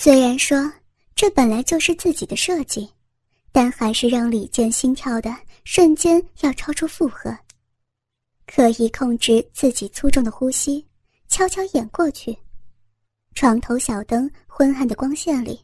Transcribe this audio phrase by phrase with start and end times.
[0.00, 0.56] 虽然说
[1.16, 2.88] 这本来就是自己的设计，
[3.50, 7.36] 但还是让李健心跳的瞬间要超出负荷。
[8.46, 10.86] 刻意控制自己粗重的呼吸，
[11.26, 12.38] 悄悄掩过去。
[13.34, 15.60] 床头小灯昏暗的光线里，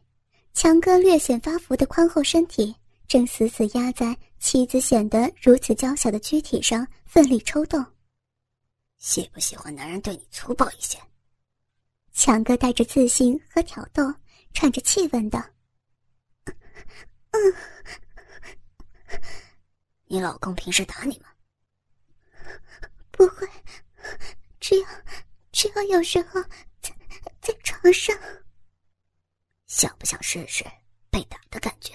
[0.53, 2.75] 强哥略显发福的宽厚身体
[3.07, 7.87] 正死死压在妻子显得如此娇小的躯体上，奋力抽动。
[8.99, 10.99] 喜不喜欢男人对你粗暴一些？
[12.13, 14.13] 强哥带着自信和挑逗，
[14.55, 15.45] 喘着气问道
[17.33, 17.55] ：“嗯，
[20.05, 21.29] 你老公平时打你吗
[23.13, 23.47] ？”“不会，
[24.61, 24.87] 只有
[25.53, 26.41] 只有有时候
[26.81, 26.97] 在
[27.43, 28.17] 在床上。
[29.67, 30.65] ”“想不想试试
[31.11, 31.93] 被打的感觉？”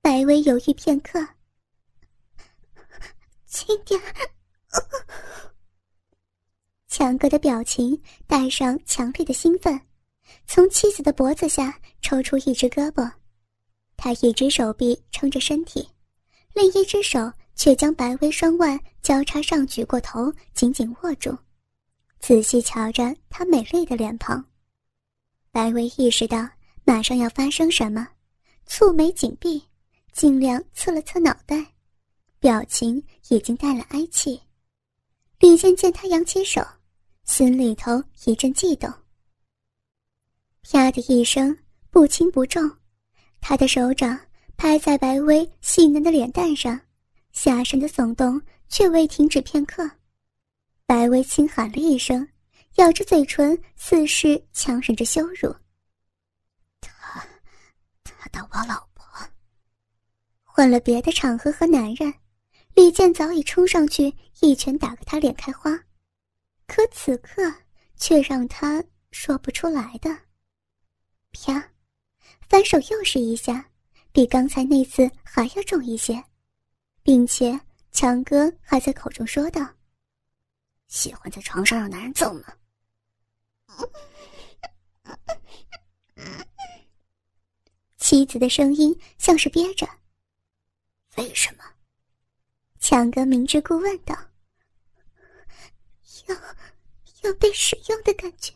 [0.00, 1.20] 白薇犹豫片刻
[3.46, 4.00] ，“轻点。”
[6.88, 9.80] 强哥的表情带上强烈的兴奋，
[10.46, 13.10] 从妻子的脖子下抽出一只胳膊，
[13.96, 15.88] 他一只手臂撑着身体，
[16.54, 21.36] 另一只手却将白薇双腕交叉上举过头，紧紧握住，
[22.20, 24.44] 仔细瞧着她美丽的脸庞。
[25.50, 26.48] 白薇意识到
[26.84, 28.08] 马上要发生什么，
[28.68, 29.62] 蹙眉紧闭，
[30.12, 31.64] 尽量侧了侧脑袋，
[32.38, 34.40] 表情已经带了哀戚。
[35.38, 36.60] 李健见他扬起手。
[37.24, 38.92] 心里头一阵悸动。
[40.62, 41.56] 啪的一声，
[41.90, 42.78] 不轻不重，
[43.40, 44.18] 他的手掌
[44.56, 46.80] 拍在白薇细嫩的脸蛋上，
[47.32, 49.88] 下身的耸动却未停止片刻。
[50.86, 52.26] 白薇轻喊了一声，
[52.76, 55.54] 咬着嘴唇，似是强忍着羞辱。
[56.80, 57.22] 他，
[58.02, 59.04] 他打我老婆。
[60.42, 62.12] 换了别的场合和男人，
[62.74, 65.78] 李健早已冲上去一拳打个他脸开花。
[66.66, 67.52] 可此刻
[67.96, 70.16] 却让他说不出来的。
[71.32, 71.70] 啪，
[72.48, 73.70] 反手又是一下，
[74.12, 76.22] 比刚才那次还要重一些，
[77.02, 77.58] 并且
[77.90, 79.66] 强哥还在口中说道
[80.88, 82.56] ：“喜欢在床上让男人揍吗？”
[87.96, 89.88] 妻子的声音像是憋着。
[91.16, 91.64] 为什么？
[92.78, 94.14] 强哥明知故问道。
[96.26, 96.34] 要
[97.22, 98.52] 要被使用的感觉。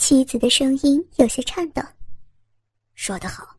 [0.00, 1.82] 妻子的声音有些颤抖。
[2.94, 3.58] 说得好，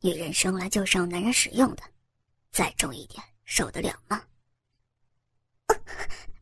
[0.00, 1.84] 女人生来就是让男人使用的，
[2.50, 4.20] 再重一点，受得了吗？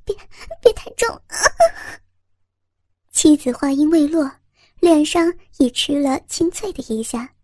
[0.06, 0.16] 别
[0.62, 1.20] 别太重！
[3.12, 4.40] 妻子话音未落，
[4.80, 7.34] 脸上已吃了清脆的一下。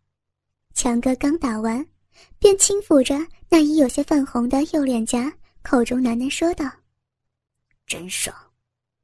[0.72, 1.86] 强哥刚打完，
[2.38, 3.14] 便轻抚着
[3.50, 6.64] 那已有些泛红的右脸颊，口中喃喃说道。
[7.86, 8.34] 真爽，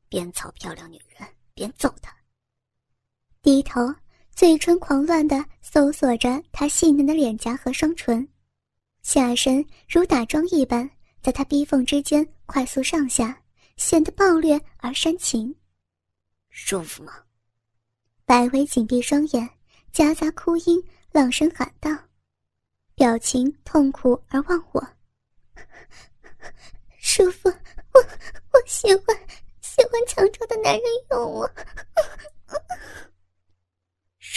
[0.08, 2.16] 边操漂亮女人边揍她。
[3.40, 3.80] 低头，
[4.34, 8.26] 嘴唇狂乱的搜索着她细嫩的脸颊和双唇，
[9.02, 10.88] 下身如打桩一般，
[11.22, 13.40] 在她逼缝之间快速上下，
[13.76, 15.54] 显得暴虐而煽情。
[16.50, 17.12] 舒服吗？
[18.24, 19.48] 白薇紧闭双眼，
[19.92, 20.82] 夹杂哭音，
[21.12, 21.90] 朗声喊道，
[22.96, 24.86] 表情痛苦而忘我。
[26.98, 28.00] 舒服，我
[28.52, 29.16] 我喜欢
[29.60, 31.50] 喜欢强壮的男人用我。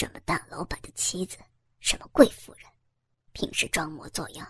[0.02, 1.38] 什么大老板的妻子，
[1.80, 2.66] 什么贵妇人，
[3.34, 4.48] 平时装模作样，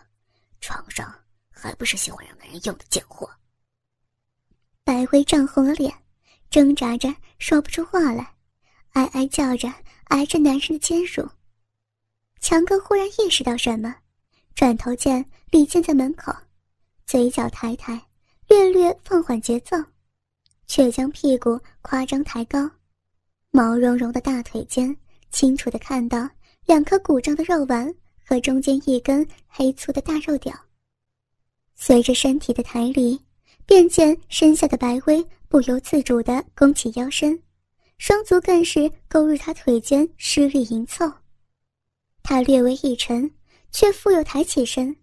[0.62, 1.14] 床上
[1.50, 3.30] 还不是喜欢让男人用的贱货？
[4.86, 5.94] 白薇涨红了脸，
[6.50, 8.34] 挣扎着说不出话来，
[8.92, 9.68] 哀哀叫着
[10.06, 11.28] 挨着男人的肩乳。
[12.40, 13.94] 强哥忽然意识到什么，
[14.56, 16.34] 转头见李健在门口，
[17.06, 18.02] 嘴角抬抬。
[18.48, 19.76] 略略放缓节奏，
[20.66, 22.72] 却将屁股夸张抬高，
[23.50, 24.96] 毛茸茸的大腿间
[25.32, 26.30] 清楚的看到
[26.66, 27.94] 两颗鼓胀的肉丸
[28.26, 30.54] 和中间一根黑粗的大肉屌。
[31.76, 33.20] 随着身体的抬离，
[33.66, 37.42] 便见身下的白薇不由自主的弓起腰身，
[37.98, 41.12] 双足更是勾入他腿间施力迎凑。
[42.22, 43.30] 他略微一沉，
[43.72, 44.96] 却复又抬起身，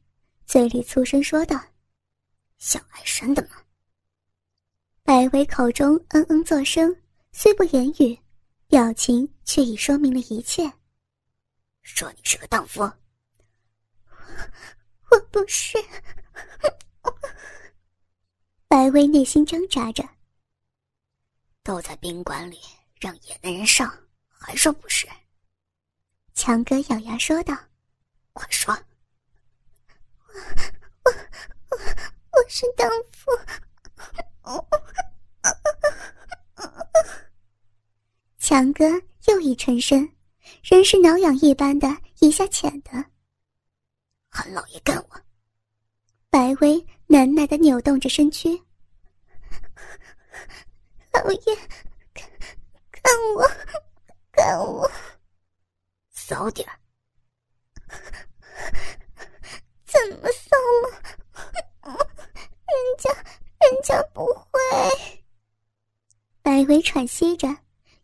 [0.46, 1.60] 嘴里粗声说道。
[2.58, 3.50] 想爱生的吗？
[5.02, 6.94] 白薇口中嗯嗯作声，
[7.32, 8.18] 虽不言语，
[8.68, 10.70] 表情却已说明了一切。
[11.80, 12.82] 说你是个荡妇，
[15.10, 15.78] 我不是。
[18.68, 20.06] 白薇内心挣扎着。
[21.62, 22.60] 都在宾馆里
[23.00, 23.90] 让野男人上，
[24.28, 25.08] 还说不是？
[26.34, 27.56] 强哥咬牙说道
[28.34, 28.72] ：“快说。”
[30.28, 30.30] 我
[31.04, 31.78] 我我。
[32.32, 33.32] 我是荡妇，
[38.48, 38.86] 强哥
[39.26, 40.10] 又一沉身，
[40.62, 41.86] 人是挠痒一般的
[42.20, 42.92] 一下浅的。
[44.30, 45.20] 喊老爷干我！
[46.30, 48.58] 白薇难耐的扭动着身躯。
[51.12, 51.54] 老爷，
[52.90, 53.46] 看我，
[54.32, 54.90] 看我！
[56.08, 56.80] 骚点儿！
[59.84, 60.56] 怎么骚
[60.86, 61.02] 了？
[61.84, 63.10] 人家，
[63.60, 64.58] 人家不会。
[66.40, 67.46] 白薇喘息着，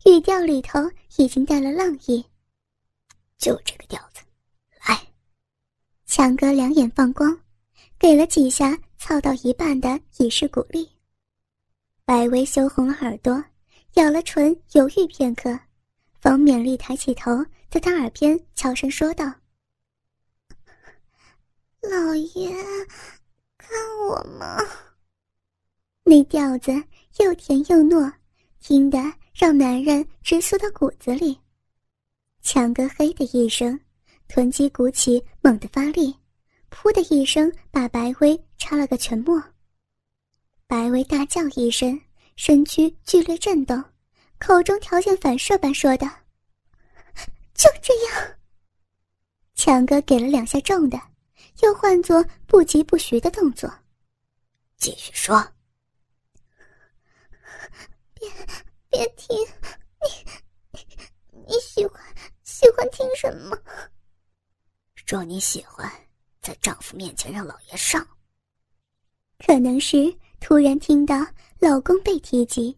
[0.05, 0.79] 语调里头
[1.17, 2.25] 已经带了浪意。
[3.39, 4.23] 就这个调子，
[4.87, 4.99] 来！
[6.07, 7.39] 强哥两眼放光，
[7.99, 10.89] 给了几下操到一半的以示鼓励。
[12.05, 13.43] 白薇羞红了耳朵，
[13.95, 15.59] 咬了唇，犹豫片刻，
[16.21, 19.25] 方勉力抬起头，在他耳边悄声说道
[21.81, 22.55] ：“老爷，
[23.57, 23.71] 看
[24.07, 24.59] 我吗？”
[26.05, 26.71] 那调子
[27.19, 28.13] 又甜又糯，
[28.61, 28.99] 听得
[29.35, 31.39] 让男人直酥到骨子里。
[32.41, 33.79] 强哥嘿的一声，
[34.29, 36.15] 臀肌鼓起，猛地发力，
[36.71, 39.43] 噗的一声把白薇插了个全没。
[40.67, 42.01] 白薇大叫一声，
[42.37, 43.83] 身躯剧烈震动，
[44.39, 46.07] 口中条件反射般说道
[47.55, 48.37] ：“就这样。”
[49.57, 51.01] 强哥给了两下重的，
[51.63, 53.73] 又换作不疾不徐的动作，
[54.77, 55.53] 继续说
[58.15, 58.29] ：“别
[58.95, 59.37] 别听，
[60.71, 62.01] 你你喜欢
[62.45, 63.59] 喜欢听什么？
[65.05, 65.91] 若你喜欢
[66.41, 68.07] 在丈夫面前让老爷上，
[69.45, 71.17] 可能是。”突然听到
[71.59, 72.77] 老公被提及，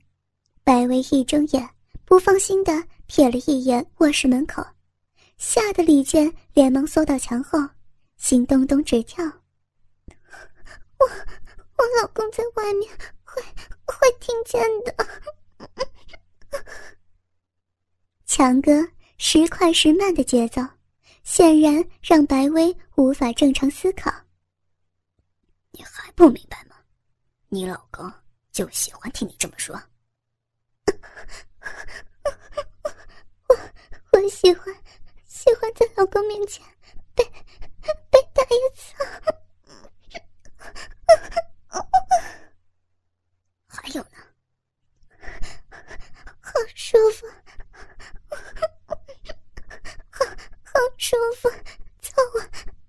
[0.62, 1.68] 白薇一睁眼，
[2.04, 2.72] 不放心的
[3.08, 4.64] 瞥了一眼卧室门口，
[5.36, 7.58] 吓得李健连忙缩到墙后，
[8.18, 9.24] 心咚咚直跳。
[9.26, 12.88] 我我老公在外面
[13.24, 13.42] 会
[13.84, 14.94] 会听见的。
[18.26, 18.72] 强哥
[19.18, 20.60] 时快时慢的节奏，
[21.24, 24.12] 显然让白薇无法正常思考。
[25.70, 26.76] 你还不明白吗？
[27.48, 28.12] 你老公
[28.50, 29.80] 就喜欢听你这么说。
[33.48, 33.56] 我
[34.18, 34.74] 我喜欢
[35.26, 36.64] 喜欢在老公面前
[37.14, 37.24] 被
[38.10, 38.94] 被打一次。
[43.68, 44.18] 还有呢，
[46.56, 47.26] 好舒服，
[48.86, 48.96] 好
[50.64, 51.50] 好舒服，
[52.00, 52.40] 操我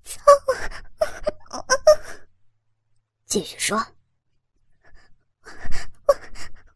[0.06, 0.22] 操
[1.52, 1.68] 我！
[3.26, 3.78] 继续说。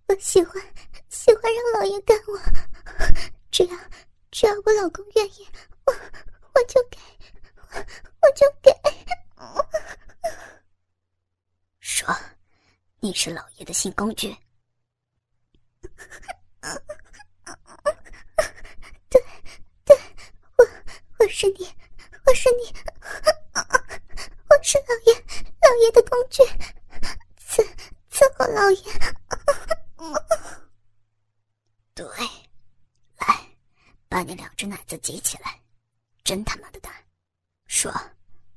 [0.07, 0.61] 我喜欢，
[1.07, 2.37] 喜欢让老爷干我，
[3.51, 3.77] 只要
[4.31, 5.47] 只要我老公愿意，
[5.85, 6.99] 我我就给，
[7.71, 7.77] 我
[8.21, 8.69] 我就给。
[11.79, 12.13] 说，
[12.99, 14.35] 你是老爷的性工具。
[19.09, 19.21] 对，
[19.83, 19.97] 对，
[20.57, 20.65] 我
[21.19, 21.67] 我是你，
[22.25, 22.71] 我是你，
[23.53, 25.13] 我是老爷
[25.61, 26.43] 老爷的工具，
[27.39, 27.67] 伺
[28.11, 28.81] 伺候老爷。
[31.95, 32.05] 对，
[33.17, 33.25] 来，
[34.07, 35.59] 把你两只奶子挤起来，
[36.23, 36.93] 真他妈的大！
[37.67, 37.91] 说，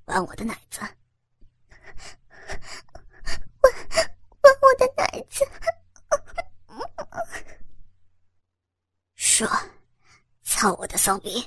[0.05, 0.81] 玩我的奶子，
[3.61, 3.73] 玩
[4.43, 5.45] 玩我的奶子。
[9.35, 9.49] 说，
[10.45, 11.43] 操我的骚逼，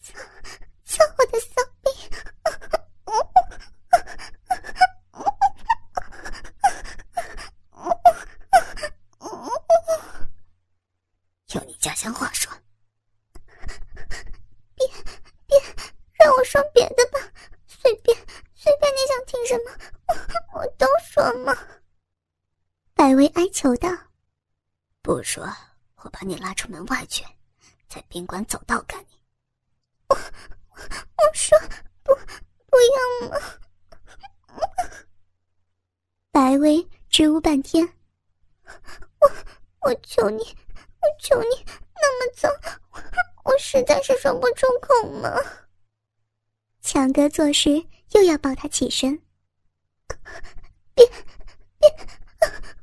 [0.00, 0.16] 操
[0.84, 1.60] 操我的骚。
[23.52, 23.88] 求道，
[25.02, 25.46] 不说，
[25.96, 27.24] 我把你拉出门外去，
[27.86, 29.22] 在宾馆走道干你。
[30.08, 31.56] 我我说
[32.02, 32.12] 不
[32.66, 32.76] 不
[33.20, 33.36] 要嘛！
[36.32, 37.86] 白薇支吾半天，
[39.20, 39.30] 我
[39.82, 42.50] 我求你，我求你，那么脏，
[43.44, 45.30] 我实在是说不出口嘛。
[46.82, 49.18] 强哥做事又要抱他起身，
[50.94, 51.88] 别别，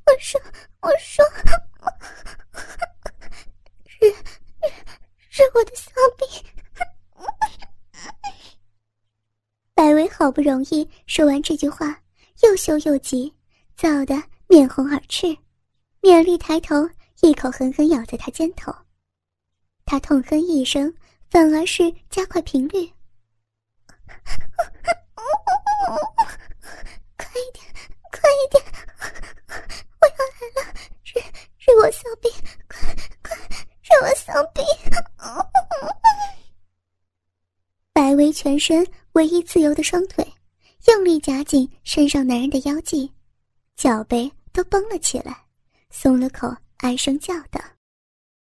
[0.05, 0.41] 我说。
[0.81, 1.25] 我说，
[3.85, 4.09] 是
[5.29, 6.23] 是我的骚逼。
[9.73, 12.01] 白薇好不容易说完这句话，
[12.43, 13.35] 又羞又急，
[13.75, 14.15] 躁得
[14.47, 15.37] 面红耳赤，
[16.01, 16.89] 勉力抬头，
[17.21, 18.73] 一口狠狠咬在他肩头。
[19.83, 20.95] 他痛哼一声，
[21.29, 22.89] 反而是加快频率。
[27.17, 27.65] 快一点
[28.11, 28.63] 快一点
[29.99, 31.19] 我要来了是
[31.57, 32.29] 是我骚逼
[32.67, 32.79] 快
[33.21, 33.35] 快
[33.81, 34.61] 是我骚逼
[37.93, 40.25] 白薇全身唯一自由的双腿
[40.87, 43.11] 用力夹紧身上男人的腰际
[43.75, 45.35] 脚背都绷了起来
[45.89, 47.59] 松了口唉声叫道。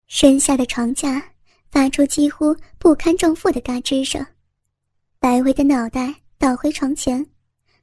[0.09, 1.23] 身下的床架
[1.71, 4.25] 发出几乎不堪重负的嘎吱声。
[5.19, 7.25] 白薇的脑袋倒回床前，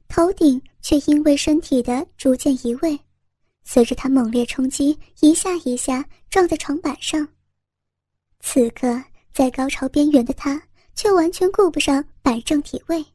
[0.07, 2.99] 头顶却因为身体的逐渐移位，
[3.63, 7.27] 随着他猛烈冲击，一下一下撞在床板上。
[8.39, 9.01] 此刻
[9.31, 10.61] 在高潮边缘的他。
[10.97, 13.05] 却完全顾不上摆正体位。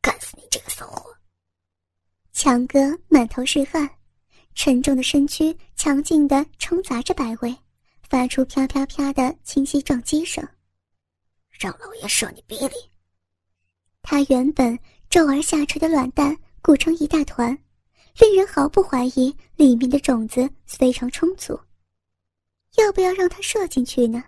[0.00, 1.14] 干死你这个骚货！
[2.32, 3.86] 强哥满头是汗，
[4.54, 7.54] 沉重的身躯强劲的冲砸着白薇，
[8.08, 10.42] 发出啪啪啪的清晰撞击声。
[11.50, 12.74] 让老爷射你鼻里！
[14.02, 14.78] 他原本
[15.08, 17.56] 皱而下垂的卵蛋鼓成一大团，
[18.18, 21.58] 令人毫不怀疑里面的种子非常充足。
[22.76, 24.22] 要不要让他射进去呢？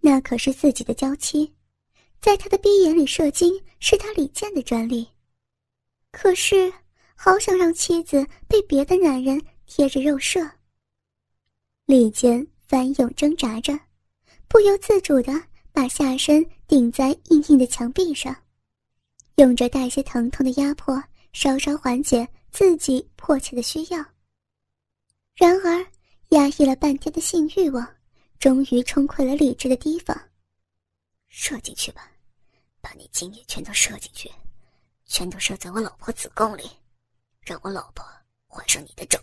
[0.00, 1.52] 那可是自己的娇妻，
[2.20, 5.08] 在他的逼眼里射精是他李健的专利。
[6.10, 6.72] 可是，
[7.14, 10.48] 好想让妻子被别的男人贴着肉射。
[11.86, 13.78] 李健翻涌挣扎着，
[14.46, 15.32] 不由自主的
[15.72, 18.36] 把下身顶在硬硬的墙壁上，
[19.36, 24.04] 用着带些疼痛的压迫，稍稍缓解自己迫切的需要。
[25.34, 25.86] 然而，
[26.28, 27.86] 压抑了半天的性欲望。
[28.40, 30.14] 终于冲溃了理智的堤防，
[31.28, 32.10] 射进去吧，
[32.82, 34.30] 把你精液全都射进去，
[35.06, 36.68] 全都射在我老婆子宫里，
[37.40, 38.04] 让我老婆
[38.46, 39.18] 怀上你的种。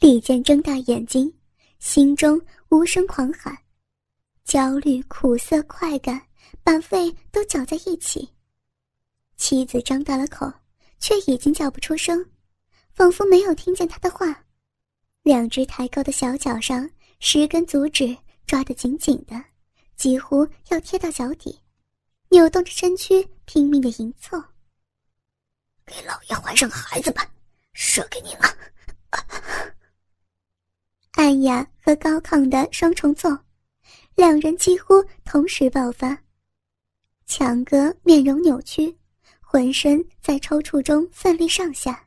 [0.00, 1.32] 李健睁大眼睛，
[1.78, 3.56] 心中无声狂喊，
[4.44, 6.20] 焦虑、苦涩、快感
[6.62, 8.28] 把肺都搅在一起。
[9.36, 10.52] 妻子张大了口，
[10.98, 12.24] 却已经叫不出声，
[12.92, 14.44] 仿佛没有听见他的话，
[15.22, 16.90] 两只抬高的小脚上。
[17.20, 19.42] 十根足趾抓得紧紧的，
[19.96, 21.58] 几乎要贴到脚底，
[22.28, 24.38] 扭动着身躯，拼命的迎凑。
[25.86, 27.26] 给老爷怀上孩子吧，
[27.72, 28.42] 射给你了！
[31.12, 33.30] 暗哑和高亢的双重奏，
[34.16, 36.23] 两人几乎同时爆发。
[37.26, 38.96] 强哥面容扭曲，
[39.40, 42.06] 浑身在抽搐中奋力上下，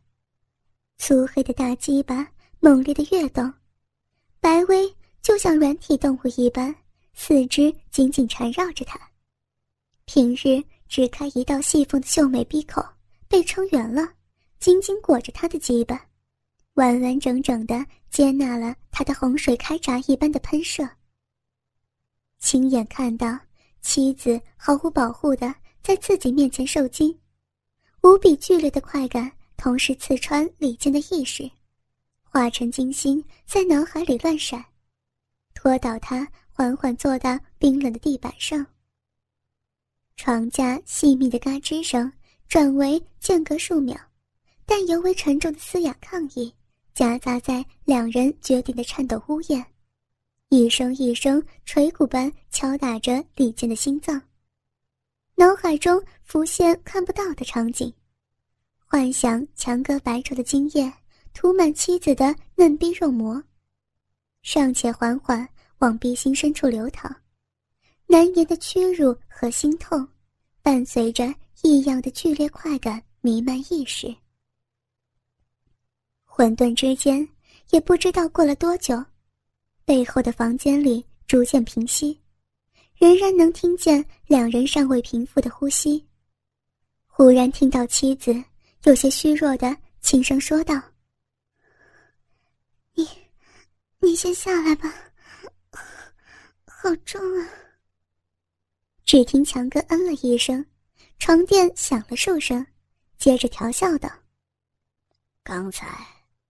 [0.97, 2.27] 粗黑的大鸡巴
[2.59, 3.53] 猛烈的跃动，
[4.39, 4.93] 白薇。
[5.19, 6.73] 就像软体动物一般，
[7.13, 8.97] 四肢紧紧缠绕着他。
[10.05, 12.81] 平日只开一道细缝的秀美闭口
[13.27, 14.07] 被撑圆了，
[14.57, 16.01] 紧紧裹着他的鸡巴，
[16.75, 20.87] 完完整整的接纳了他的洪水开闸一般的喷射。
[22.39, 23.37] 亲眼看到
[23.87, 27.17] 妻子毫无保护的在自己面前受惊，
[28.03, 31.49] 无比剧烈的快感同时刺穿李健的意识，
[32.21, 34.61] 化成金星在脑海里乱闪。
[35.55, 38.67] 拖倒他，缓缓坐到冰冷的地板上。
[40.17, 42.11] 床架细密的嘎吱声
[42.49, 43.97] 转为间隔数秒，
[44.65, 46.53] 但尤为沉重的嘶哑抗议
[46.93, 49.65] 夹杂在两人绝顶的颤抖呜咽，
[50.49, 54.21] 一声一声锤鼓般敲打着李健的心脏。
[55.35, 57.93] 脑海中浮现看不到的场景，
[58.85, 60.91] 幻想强哥白稠的精液
[61.33, 63.43] 涂满妻子的嫩逼肉膜。
[64.41, 65.47] 尚且缓缓
[65.79, 67.13] 往鼻心深处流淌，
[68.05, 70.07] 难言的屈辱和心痛，
[70.61, 71.25] 伴随着
[71.61, 74.15] 异样的剧烈快感弥漫意识。
[76.23, 77.27] 混沌之间，
[77.71, 79.03] 也不知道过了多久，
[79.87, 82.19] 背后的房间里逐渐平息，
[82.97, 86.05] 仍然能听见两人尚未平复的呼吸。
[87.05, 88.35] 忽然听到妻子
[88.83, 90.75] 有些虚弱的轻声说道
[92.95, 93.07] ：“你。”
[93.99, 94.93] 你先下来吧，
[96.65, 97.49] 好重啊！
[99.05, 100.63] 只听强哥嗯了一声，
[101.17, 102.65] 床垫响了数声，
[103.17, 104.09] 接着调笑道
[105.43, 105.87] ：“刚才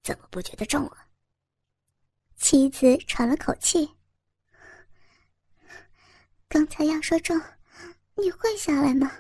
[0.03, 1.06] 怎么不觉得重啊？”
[2.38, 3.96] 妻子喘了口气
[6.48, 7.39] ：“刚才要说重，
[8.15, 9.12] 你会下来吗？”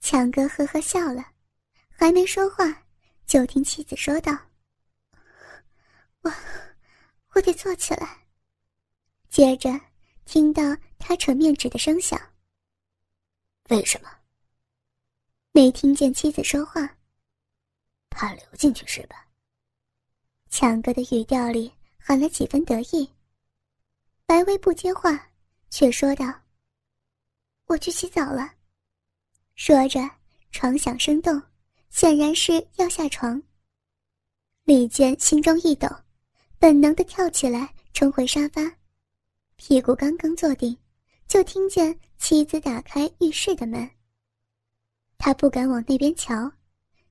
[0.00, 1.24] 强哥呵呵笑了，
[1.88, 2.84] 还没说话，
[3.26, 4.32] 就听妻子说道
[6.22, 6.32] ：“我。”
[7.32, 8.26] 我得坐起来。
[9.28, 9.70] 接着
[10.24, 10.62] 听到
[10.98, 12.20] 他扯面纸的声响。
[13.68, 14.10] 为什么？
[15.52, 16.98] 没听见妻子说话。
[18.10, 19.28] 怕流进去是吧？
[20.50, 23.08] 强哥的语调里含了几分得意。
[24.26, 25.30] 白薇不接话，
[25.70, 26.26] 却说道
[27.66, 28.52] ：“我去洗澡了。”
[29.54, 30.00] 说着，
[30.50, 31.40] 床响声动，
[31.88, 33.40] 显然是要下床。
[34.64, 35.88] 李健心中一抖。
[36.58, 38.60] 本能的跳起来，冲回沙发，
[39.56, 40.76] 屁股刚刚坐定，
[41.26, 43.90] 就听见妻子打开浴室的门。
[45.16, 46.52] 他不敢往那边瞧，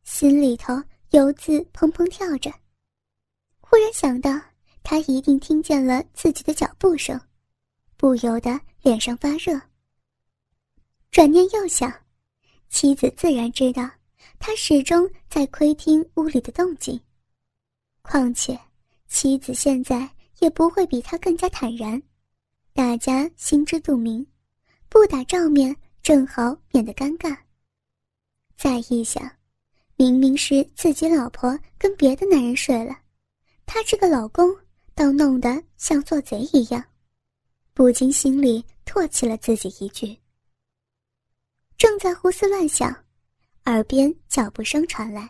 [0.04, 0.76] 心里头
[1.10, 2.54] 由自砰砰跳着。
[3.70, 4.32] 忽然想到，
[4.82, 7.22] 他一定听见了自己的脚步声，
[7.98, 9.62] 不由得脸上发热。
[11.12, 11.94] 转念又想，
[12.70, 13.88] 妻子自然知道，
[14.40, 17.00] 他始终在窥听屋里的动静。
[18.02, 18.60] 况且，
[19.08, 20.10] 妻子现在
[20.40, 22.02] 也不会比他更加坦然，
[22.74, 24.26] 大家心知肚明，
[24.90, 27.38] 不打照面正好免得尴尬。
[28.58, 29.32] 再一想，
[29.96, 32.98] 明明是自己老婆跟别的男人睡了。
[33.72, 34.50] 她这个老公
[34.96, 36.84] 倒弄得像做贼一样，
[37.76, 40.18] 不禁心里唾弃了自己一句。
[41.78, 42.92] 正在胡思乱想，
[43.66, 45.30] 耳边脚步声传来，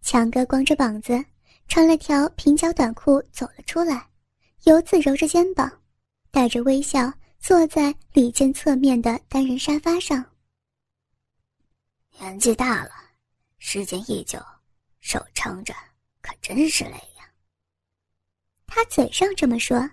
[0.00, 1.22] 强哥光着膀子，
[1.68, 4.08] 穿了条平角短裤走了出来，
[4.64, 5.70] 游自揉着肩膀，
[6.30, 10.24] 带着微笑坐在李健侧面的单人沙发上。
[12.18, 12.90] 年纪大了，
[13.58, 14.38] 时间一久，
[15.02, 15.74] 手撑着
[16.22, 17.09] 可真是累。
[18.72, 19.90] 他嘴上这么说，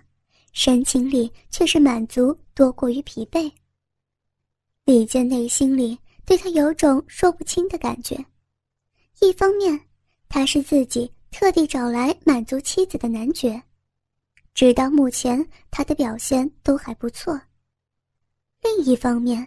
[0.52, 3.50] 神情里却是满足多过于疲惫。
[4.84, 8.24] 李健内心里对他有种说不清的感觉，
[9.20, 9.78] 一方面
[10.28, 13.60] 他是自己特地找来满足妻子的男爵，
[14.54, 17.36] 直到目前他的表现都还不错；
[18.62, 19.44] 另一方面，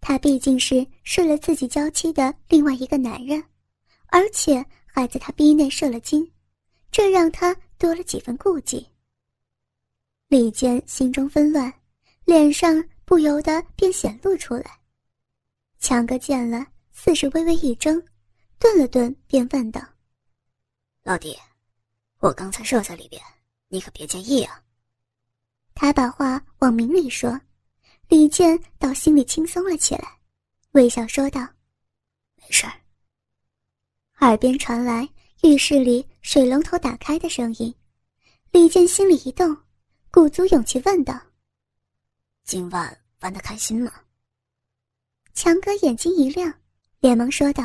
[0.00, 3.42] 他毕竟是睡了自己娇妻的另外一个男人，
[4.06, 6.30] 而且还在他逼内射了精，
[6.92, 7.54] 这让他。
[7.80, 8.86] 多了几分顾忌，
[10.28, 11.72] 李健心中纷乱，
[12.26, 14.78] 脸上不由得便显露出来。
[15.78, 17.98] 强哥见了，似是微微一怔，
[18.58, 19.80] 顿了顿，便问道
[21.04, 21.34] ：“老弟，
[22.18, 23.18] 我刚才射在里边，
[23.68, 24.62] 你可别介意啊。”
[25.74, 27.40] 他把话往明里说，
[28.08, 30.20] 李健倒心里轻松了起来，
[30.72, 31.40] 微笑说道
[32.36, 32.74] ：“没事儿。”
[34.20, 35.08] 耳边传来。
[35.42, 37.74] 浴室里水龙头打开的声音，
[38.52, 39.56] 李健心里一动，
[40.10, 41.18] 鼓足勇气问道
[42.42, 43.92] ：“今晚玩的开心吗？”
[45.32, 46.52] 强哥眼睛一亮，
[46.98, 47.62] 连忙说道：“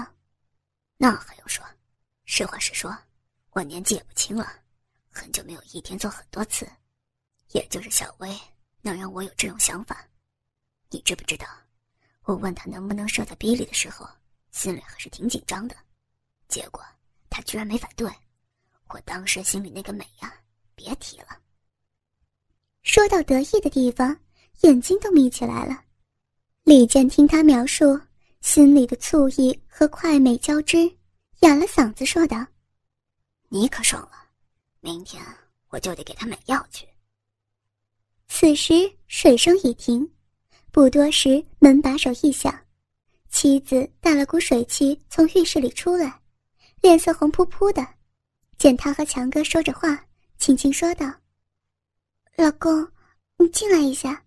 [0.97, 1.65] 那还用说？
[2.25, 2.95] 实话实说，
[3.49, 4.61] 我年纪也不轻了，
[5.09, 6.71] 很久没有一天做很多次，
[7.49, 8.39] 也就是小薇
[8.81, 10.07] 能让我有这种想法。
[10.91, 11.47] 你知不知道，
[12.25, 14.07] 我问他能不能射在逼里的时候，
[14.51, 15.75] 心里还是挺紧张的，
[16.47, 16.85] 结果……”
[17.27, 18.09] 他居然没反对，
[18.89, 20.33] 我当时心里那个美呀，
[20.75, 21.27] 别提了。
[22.83, 24.15] 说到得意的地方，
[24.61, 25.83] 眼睛都眯起来了。
[26.63, 27.99] 李健听他描述，
[28.41, 30.91] 心里的醋意和快美交织，
[31.39, 32.45] 哑了嗓子说道
[33.49, 34.11] ：“你可爽了，
[34.81, 35.23] 明天
[35.69, 36.87] 我就得给他买药去。”
[38.27, 40.11] 此时水声已停，
[40.71, 42.53] 不多时门把手一响，
[43.29, 46.21] 妻子带了股水气从浴室里出来。
[46.81, 47.87] 脸色红扑扑的，
[48.57, 50.05] 见他和强哥说着话，
[50.37, 51.11] 轻轻说道
[52.37, 52.87] ：“老公，
[53.37, 54.23] 你进来一下。”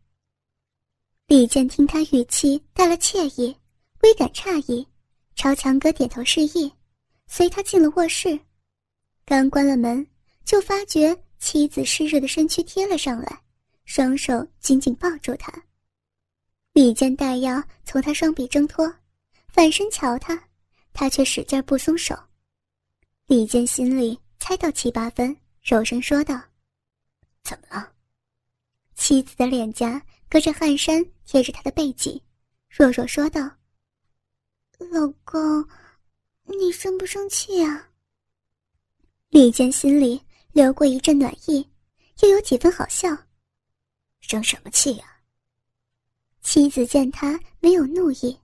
[1.27, 3.55] 李健听他语气带了惬意，
[4.03, 4.87] 微感诧异，
[5.37, 6.73] 朝强哥点头示意，
[7.27, 8.39] 随他进了卧室。
[9.25, 10.07] 刚关了门，
[10.45, 13.43] 就发觉妻子湿热的身躯贴了上来，
[13.85, 15.53] 双手紧紧抱住他。
[16.73, 18.93] 李健带腰从他双臂挣脱，
[19.49, 20.43] 反身瞧他，
[20.95, 22.19] 他却使劲不松手。
[23.27, 25.37] 李健心里猜到七八分，
[25.69, 26.43] 柔声说道
[27.45, 27.93] ：“怎么了？”
[28.97, 32.23] 妻子的脸颊隔着汗衫贴着他的背脊，
[32.71, 33.43] 弱弱说道
[34.91, 35.69] ：“老公，
[36.45, 37.87] 你生不生气啊？”
[39.29, 40.19] 李健心里
[40.53, 41.69] 流过一阵暖意，
[42.23, 43.15] 又有几分好笑。
[44.21, 45.21] 生什么气呀？
[46.41, 48.41] 妻子见他没有怒意，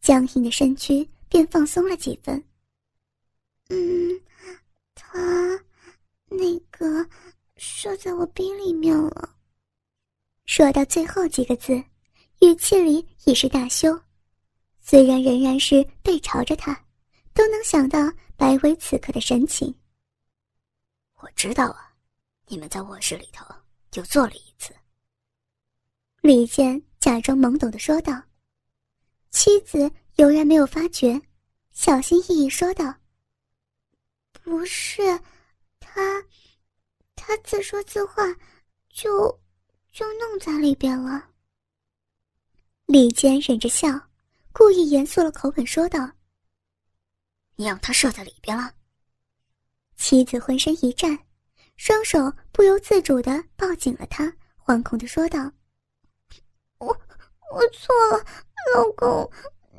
[0.00, 2.40] 僵硬的身躯便放松了几分。
[3.70, 4.20] 嗯，
[4.94, 5.60] 他
[6.30, 7.06] 那个
[7.56, 9.36] 射在我逼里面了。
[10.46, 11.74] 说到最后几个字，
[12.40, 14.00] 语气里已是大羞。
[14.80, 16.72] 虽然仍然是背朝着他，
[17.34, 19.72] 都能想到白薇此刻的神情。
[21.16, 21.94] 我知道啊，
[22.46, 23.44] 你们在卧室里头
[23.90, 24.74] 就做了一次。
[26.22, 28.20] 李健假装懵懂的说道，
[29.30, 31.20] 妻子犹然没有发觉，
[31.72, 32.94] 小心翼翼说道。
[34.32, 35.02] 不是，
[35.92, 36.24] 他，
[37.14, 38.24] 他自说自话，
[38.88, 39.40] 就
[39.92, 41.28] 就弄在里边了。
[42.86, 43.88] 李坚忍着笑，
[44.52, 46.10] 故意严肃了口吻说道
[47.56, 48.72] ：“你让他射在里边了。”
[49.96, 51.18] 妻子浑身一颤，
[51.76, 52.18] 双手
[52.52, 54.32] 不由自主的抱紧了他，
[54.64, 55.52] 惶恐的说道
[56.78, 56.86] ：“我
[57.52, 58.24] 我错了，
[58.74, 59.30] 老公，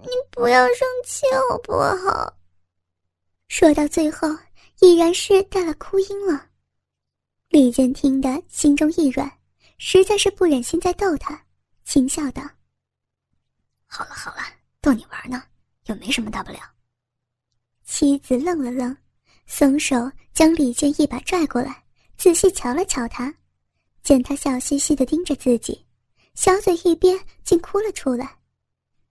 [0.01, 2.37] 你不要生气好不好？
[3.49, 4.29] 说到最后，
[4.81, 6.49] 已然是带了哭音了。
[7.49, 9.31] 李健听得心中一软，
[9.77, 11.45] 实在是不忍心再逗他，
[11.83, 12.41] 轻笑道
[13.85, 14.41] ：“好了好了，
[14.81, 15.43] 逗你玩呢，
[15.85, 16.59] 又没什么大不了。”
[17.85, 18.95] 妻子愣了愣，
[19.45, 21.83] 松手将李健一把拽过来，
[22.17, 23.31] 仔细瞧了瞧他，
[24.01, 25.85] 见他笑嘻嘻的盯着自己，
[26.33, 28.39] 小嘴一憋，竟哭了出来，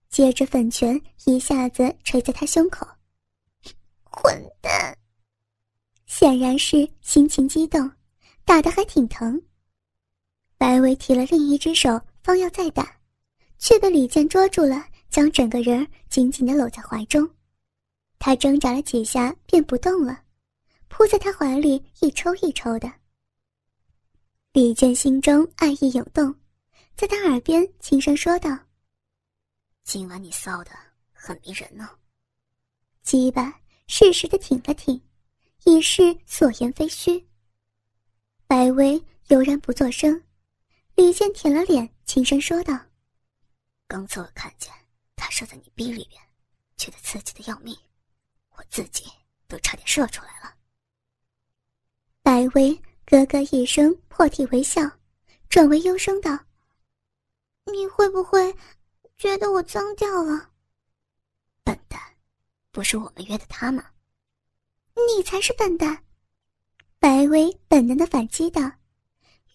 [0.09, 2.85] 接着粉拳一下子捶在他胸口。
[4.03, 4.97] 混蛋！
[6.11, 7.89] 显然是心情激动，
[8.43, 9.41] 打得还挺疼。
[10.57, 12.99] 白薇提了另一只手，方要再打，
[13.57, 17.27] 却被李健捉住了，将整个人紧紧的搂在怀中。
[18.19, 20.21] 他挣扎了几下，便不动了，
[20.89, 22.91] 扑在他怀里一抽一抽的。
[24.51, 26.35] 李健心中爱意涌动，
[26.97, 28.59] 在他耳边轻声说道
[29.85, 30.71] ：“今晚你骚的
[31.13, 31.89] 很迷人呢。”
[33.01, 33.57] 鸡巴。
[33.93, 35.01] 适时的挺了挺，
[35.65, 37.27] 已是所言非虚。
[38.47, 40.23] 白薇悠然不作声，
[40.95, 42.77] 李健舔了脸，轻声说道
[43.87, 44.73] ：“刚才我看见
[45.15, 46.21] 他射在你逼里边，
[46.77, 47.77] 觉得刺激的要命，
[48.57, 49.05] 我自己
[49.47, 50.55] 都差点射出来了。”
[52.23, 54.81] 白薇咯咯一声，破涕为笑，
[55.49, 56.37] 转为幽声道
[57.71, 58.55] ：“你会不会
[59.17, 60.51] 觉得我脏掉了？”
[61.63, 61.99] 笨蛋
[62.71, 63.91] 不是我们约的他吗？
[64.95, 66.03] 你才是笨蛋！
[66.99, 68.61] 白薇本能的反击道，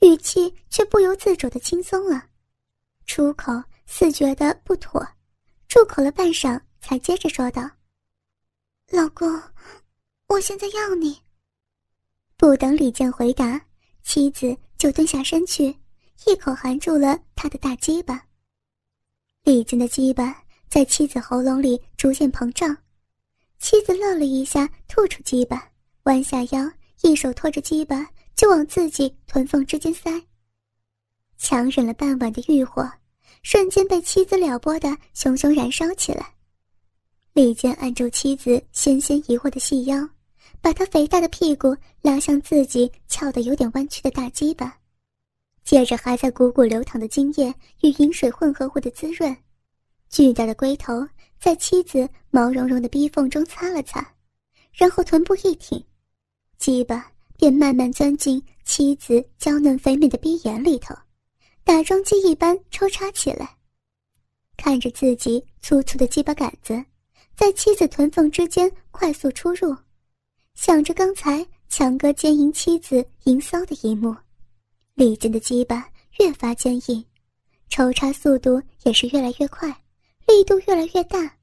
[0.00, 2.28] 语气却不由自主的轻松了，
[3.06, 3.52] 出口
[3.86, 5.06] 似觉得不妥，
[5.68, 7.62] 住口了半晌，才接着说道
[8.90, 9.40] ：“老公，
[10.28, 11.20] 我现在要你。”
[12.36, 13.60] 不等李健回答，
[14.02, 15.74] 妻子就蹲下身去，
[16.26, 18.26] 一口含住了他的大鸡巴。
[19.44, 22.76] 李健的鸡巴在妻子喉咙里逐渐膨胀。
[23.58, 25.70] 妻子愣了一下，吐出鸡巴，
[26.04, 26.70] 弯下腰，
[27.02, 30.10] 一手托着鸡巴就往自己臀缝之间塞。
[31.38, 32.88] 强忍了半晚的欲火，
[33.42, 36.34] 瞬间被妻子撩拨的熊熊燃烧起来。
[37.32, 40.08] 李健按住妻子纤纤疑惑的细腰，
[40.60, 44.78] 把她肥大的屁股拉向自己翘得有点弯曲的大鸡巴，
[45.64, 49.36] 接着还在汩汩流淌的精液与饮水混合物的滋润，
[50.08, 51.06] 巨大的龟头。
[51.38, 54.14] 在妻子毛茸茸的逼缝中擦了擦，
[54.72, 55.80] 然后臀部一挺，
[56.58, 60.94] 鸡巴便慢慢钻进妻子娇嫩肥美的逼眼里头，
[61.62, 63.54] 打桩机一般抽插起来。
[64.56, 66.82] 看着自己粗粗的鸡巴杆子
[67.36, 69.76] 在妻子臀缝之间快速出入，
[70.54, 74.16] 想着刚才强哥奸淫妻子淫骚的一幕，
[74.94, 75.88] 李健的鸡巴
[76.18, 77.04] 越发坚硬，
[77.68, 79.70] 抽插速度也是越来越快。
[80.26, 81.36] 力度越来越大，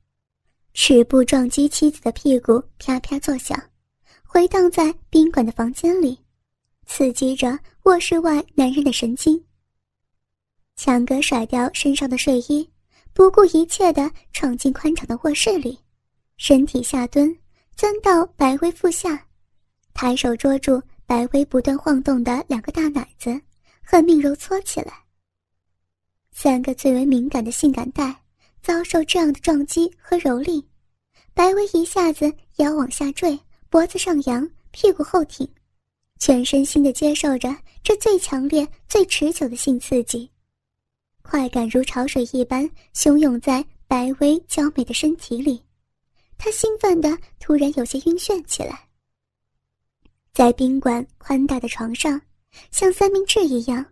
[0.73, 3.57] 尺部撞击妻子的屁股，啪啪作响，
[4.23, 6.19] 回荡在宾馆的房间里，
[6.85, 9.41] 刺激着卧室外男人的神经。
[10.75, 12.69] 强哥甩掉身上的睡衣，
[13.13, 15.79] 不顾一切地闯进宽敞的卧室里，
[16.35, 17.33] 身体下蹲，
[17.77, 19.27] 钻到白薇腹下，
[19.93, 23.41] 抬手捉住白薇不断晃动的两个大奶子，
[23.81, 24.93] 狠命揉搓起来。
[26.33, 28.22] 三个最为敏感的性感带。
[28.63, 30.63] 遭受这样的撞击和蹂躏，
[31.33, 33.37] 白薇一下子腰往下坠，
[33.69, 35.45] 脖子上扬，屁股后挺，
[36.17, 40.31] 全身心的接受着这最强烈、最持久的性刺激，
[41.21, 45.61] 快感如潮水一般汹涌在白薇娇美的身体里，
[46.37, 48.87] 她兴奋的突然有些晕眩起来。
[50.33, 52.19] 在宾馆宽大的床上，
[52.71, 53.85] 像三明治一样，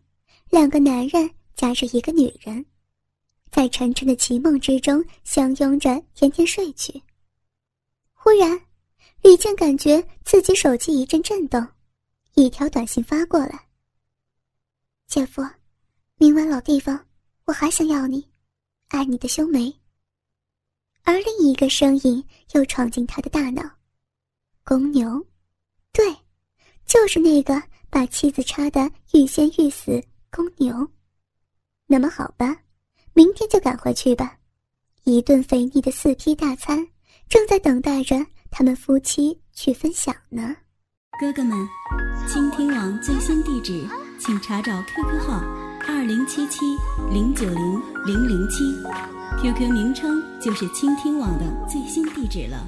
[0.50, 2.66] 两个男人夹着一个女人。
[3.52, 7.04] 在沉沉的奇梦之中相拥着甜甜睡去。
[8.14, 8.60] 忽然，
[9.22, 11.68] 李健感觉自己手机一阵震动，
[12.36, 13.68] 一条短信发过来
[15.06, 15.44] ：“姐夫，
[16.16, 17.06] 明晚老地方，
[17.44, 18.26] 我还想要你，
[18.88, 19.72] 爱你的修眉。”
[21.04, 23.62] 而另一个声音又闯进他的大脑
[24.64, 25.28] ：“公牛，
[25.92, 26.16] 对，
[26.86, 30.88] 就是那个把妻子插得欲仙欲死公牛。
[31.86, 32.56] 那么好吧。”
[33.14, 34.38] 明天就赶回去吧，
[35.04, 36.88] 一顿肥腻的四批大餐
[37.28, 38.16] 正在等待着
[38.50, 40.56] 他们夫妻去分享呢。
[41.20, 41.68] 哥哥们，
[42.28, 43.86] 倾听网最新地址，
[44.20, 45.44] 请查找 QQ 号
[45.88, 46.60] 二零七七
[47.12, 48.64] 零九零零零七
[49.42, 52.66] ，QQ 名称就是倾听网的最新地址了。